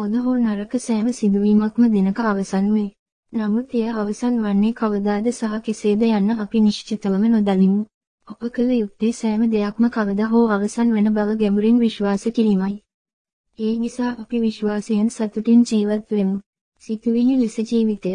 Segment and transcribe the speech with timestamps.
[0.00, 2.90] හොඳ හෝ නරක සෑම සිදුවීමක්ම දිනක අවසන් වේ.
[3.32, 7.82] නමුත් එය අවසන් වන්නේ කවදාද සහ කෙසේද යන්න අපි නිශ්චිතවම නොදනිමු.
[8.28, 12.76] ඔබ කළ යුත්තේ සෑම දෙයක්ම කවදා හෝ අවසන් වෙන බව ගැඹුරින් විශ්වාස කිරීමයි.
[13.58, 16.36] ඒ නිසා අපි විශ්වාසයෙන් සතුටින් ජීවත් වෙමු.
[16.82, 18.14] සිතුවිලි ලෙස ජීවිතය